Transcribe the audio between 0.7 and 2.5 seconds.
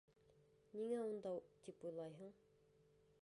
Ниңә унда тип уйлайһың?